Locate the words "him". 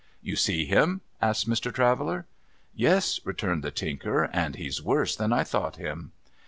0.65-1.01, 5.75-6.11